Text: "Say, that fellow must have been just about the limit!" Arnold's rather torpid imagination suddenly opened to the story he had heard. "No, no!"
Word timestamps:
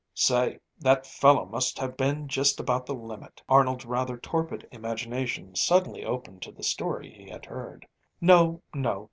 "Say, 0.15 0.57
that 0.79 1.05
fellow 1.05 1.45
must 1.45 1.77
have 1.77 1.95
been 1.95 2.27
just 2.27 2.59
about 2.59 2.87
the 2.87 2.95
limit!" 2.95 3.43
Arnold's 3.47 3.85
rather 3.85 4.17
torpid 4.17 4.67
imagination 4.71 5.53
suddenly 5.55 6.03
opened 6.03 6.41
to 6.41 6.51
the 6.51 6.63
story 6.63 7.11
he 7.13 7.29
had 7.29 7.45
heard. 7.45 7.85
"No, 8.19 8.63
no!" 8.73 8.99